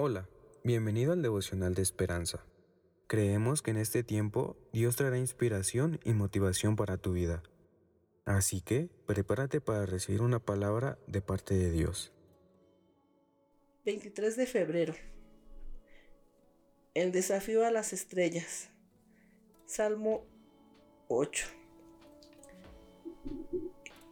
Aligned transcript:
Hola, 0.00 0.28
bienvenido 0.62 1.12
al 1.12 1.22
devocional 1.22 1.74
de 1.74 1.82
esperanza. 1.82 2.46
Creemos 3.08 3.62
que 3.62 3.72
en 3.72 3.78
este 3.78 4.04
tiempo 4.04 4.56
Dios 4.72 4.94
traerá 4.94 5.18
inspiración 5.18 5.98
y 6.04 6.12
motivación 6.12 6.76
para 6.76 6.98
tu 6.98 7.14
vida. 7.14 7.42
Así 8.24 8.60
que 8.60 8.90
prepárate 9.06 9.60
para 9.60 9.86
recibir 9.86 10.22
una 10.22 10.38
palabra 10.38 11.00
de 11.08 11.20
parte 11.20 11.54
de 11.54 11.72
Dios. 11.72 12.12
23 13.86 14.36
de 14.36 14.46
febrero. 14.46 14.94
El 16.94 17.10
desafío 17.10 17.66
a 17.66 17.72
las 17.72 17.92
estrellas. 17.92 18.70
Salmo 19.66 20.24
8. 21.08 21.44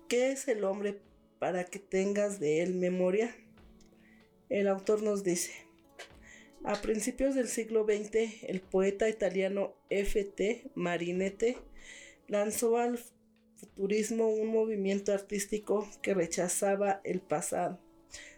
¿Qué 0.09 0.33
es 0.33 0.49
el 0.49 0.65
hombre 0.65 1.01
para 1.39 1.63
que 1.63 1.79
tengas 1.79 2.41
de 2.41 2.65
él 2.65 2.75
memoria? 2.75 3.33
El 4.49 4.67
autor 4.67 5.05
nos 5.05 5.23
dice, 5.23 5.66
a 6.67 6.83
principios 6.83 7.37
del 7.37 7.47
siglo 7.47 7.85
XX, 7.85 8.43
el 8.49 8.61
poeta 8.61 9.09
italiano 9.09 9.77
F.T. 9.89 10.65
Marinetti 10.75 11.57
lanzó 12.27 12.79
al 12.79 12.99
futurismo 13.55 14.27
un 14.27 14.49
movimiento 14.49 15.13
artístico 15.13 15.89
que 16.03 16.13
rechazaba 16.13 17.01
el 17.05 17.21
pasado, 17.21 17.79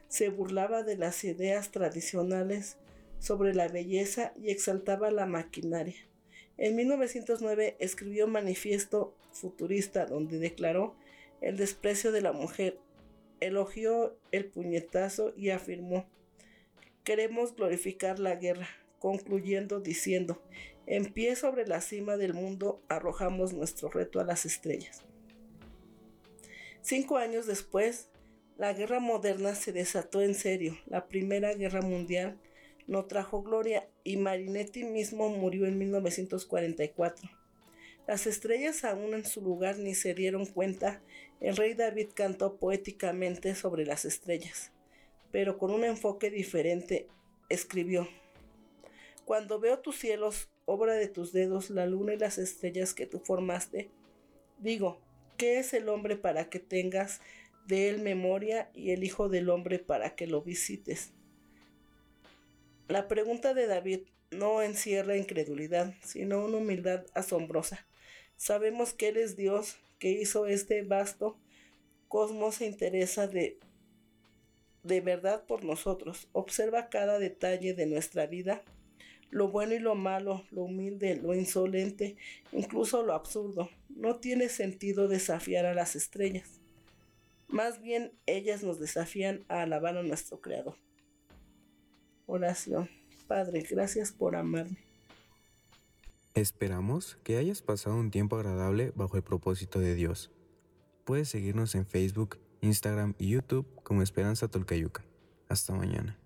se 0.08 0.28
burlaba 0.28 0.82
de 0.82 0.98
las 0.98 1.24
ideas 1.24 1.70
tradicionales 1.70 2.76
sobre 3.18 3.54
la 3.54 3.66
belleza 3.68 4.34
y 4.36 4.50
exaltaba 4.50 5.10
la 5.10 5.24
maquinaria. 5.24 5.96
En 6.58 6.76
1909 6.76 7.76
escribió 7.78 8.26
manifiesto 8.26 9.16
futurista 9.32 10.04
donde 10.04 10.38
declaró 10.38 10.94
el 11.40 11.56
desprecio 11.56 12.12
de 12.12 12.20
la 12.20 12.32
mujer, 12.32 12.78
elogió 13.40 14.18
el 14.32 14.44
puñetazo 14.44 15.32
y 15.34 15.48
afirmó 15.48 16.06
Queremos 17.04 17.56
glorificar 17.56 18.18
la 18.18 18.34
guerra, 18.34 18.68
concluyendo 18.98 19.80
diciendo, 19.80 20.42
en 20.86 21.12
pie 21.12 21.36
sobre 21.36 21.66
la 21.66 21.80
cima 21.80 22.16
del 22.16 22.32
mundo 22.32 22.82
arrojamos 22.88 23.52
nuestro 23.52 23.90
reto 23.90 24.20
a 24.20 24.24
las 24.24 24.46
estrellas. 24.46 25.02
Cinco 26.80 27.18
años 27.18 27.46
después, 27.46 28.08
la 28.56 28.72
guerra 28.72 28.98
moderna 28.98 29.54
se 29.54 29.72
desató 29.72 30.22
en 30.22 30.34
serio. 30.34 30.78
La 30.86 31.06
Primera 31.06 31.52
Guerra 31.52 31.82
Mundial 31.82 32.38
no 32.86 33.04
trajo 33.04 33.42
gloria 33.42 33.86
y 34.02 34.16
Marinetti 34.16 34.84
mismo 34.84 35.28
murió 35.28 35.66
en 35.66 35.78
1944. 35.78 37.28
Las 38.06 38.26
estrellas 38.26 38.84
aún 38.84 39.12
en 39.12 39.26
su 39.26 39.42
lugar 39.42 39.78
ni 39.78 39.94
se 39.94 40.14
dieron 40.14 40.46
cuenta, 40.46 41.02
el 41.40 41.56
rey 41.56 41.74
David 41.74 42.08
cantó 42.14 42.56
poéticamente 42.56 43.54
sobre 43.54 43.84
las 43.84 44.06
estrellas 44.06 44.72
pero 45.30 45.58
con 45.58 45.70
un 45.70 45.84
enfoque 45.84 46.30
diferente, 46.30 47.08
escribió, 47.48 48.08
Cuando 49.24 49.60
veo 49.60 49.80
tus 49.80 49.98
cielos, 49.98 50.48
obra 50.64 50.94
de 50.94 51.08
tus 51.08 51.32
dedos, 51.32 51.70
la 51.70 51.86
luna 51.86 52.14
y 52.14 52.18
las 52.18 52.38
estrellas 52.38 52.94
que 52.94 53.06
tú 53.06 53.20
formaste, 53.20 53.90
digo, 54.58 55.00
¿qué 55.36 55.58
es 55.58 55.74
el 55.74 55.88
hombre 55.88 56.16
para 56.16 56.48
que 56.48 56.60
tengas 56.60 57.20
de 57.66 57.88
él 57.88 58.00
memoria 58.00 58.70
y 58.74 58.92
el 58.92 59.04
Hijo 59.04 59.28
del 59.28 59.50
Hombre 59.50 59.78
para 59.78 60.16
que 60.16 60.26
lo 60.26 60.42
visites? 60.42 61.12
La 62.88 63.08
pregunta 63.08 63.52
de 63.52 63.66
David 63.66 64.00
no 64.30 64.62
encierra 64.62 65.16
incredulidad, 65.16 65.94
sino 66.02 66.44
una 66.44 66.56
humildad 66.56 67.04
asombrosa. 67.14 67.86
Sabemos 68.36 68.94
que 68.94 69.08
Él 69.08 69.18
es 69.18 69.36
Dios, 69.36 69.76
que 69.98 70.10
hizo 70.10 70.46
este 70.46 70.82
vasto 70.82 71.38
cosmos 72.08 72.56
se 72.56 72.66
interesa 72.66 73.28
de 73.28 73.58
de 74.82 75.00
verdad 75.00 75.44
por 75.46 75.64
nosotros. 75.64 76.28
Observa 76.32 76.88
cada 76.88 77.18
detalle 77.18 77.74
de 77.74 77.86
nuestra 77.86 78.26
vida, 78.26 78.62
lo 79.30 79.48
bueno 79.48 79.74
y 79.74 79.78
lo 79.78 79.94
malo, 79.94 80.44
lo 80.50 80.62
humilde, 80.62 81.16
lo 81.16 81.34
insolente, 81.34 82.16
incluso 82.52 83.02
lo 83.02 83.14
absurdo. 83.14 83.68
No 83.88 84.16
tiene 84.16 84.48
sentido 84.48 85.08
desafiar 85.08 85.66
a 85.66 85.74
las 85.74 85.96
estrellas. 85.96 86.60
Más 87.48 87.80
bien 87.80 88.12
ellas 88.26 88.62
nos 88.62 88.78
desafían 88.78 89.44
a 89.48 89.62
alabar 89.62 89.96
a 89.96 90.02
nuestro 90.02 90.40
Creador. 90.40 90.76
Oración. 92.26 92.90
Padre, 93.26 93.66
gracias 93.68 94.12
por 94.12 94.36
amarme. 94.36 94.78
Esperamos 96.34 97.18
que 97.24 97.36
hayas 97.36 97.62
pasado 97.62 97.96
un 97.96 98.10
tiempo 98.10 98.36
agradable 98.36 98.92
bajo 98.94 99.16
el 99.16 99.22
propósito 99.22 99.80
de 99.80 99.94
Dios. 99.94 100.30
Puedes 101.04 101.28
seguirnos 101.28 101.74
en 101.74 101.86
Facebook, 101.86 102.38
Instagram 102.60 103.14
y 103.18 103.30
YouTube 103.30 103.66
como 103.82 104.02
Esperanza 104.02 104.48
Tolcayuca. 104.48 105.04
Hasta 105.48 105.74
mañana. 105.74 106.18